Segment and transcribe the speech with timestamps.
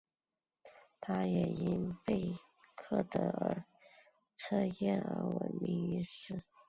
[0.99, 2.35] 她也因贝
[2.75, 3.63] 克德尔
[4.35, 6.41] 测验而闻名于世。